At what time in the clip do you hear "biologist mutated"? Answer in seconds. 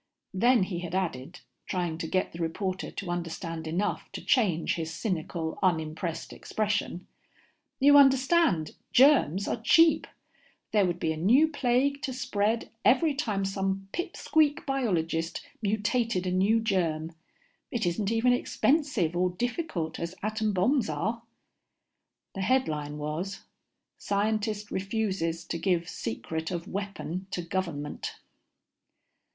14.65-16.25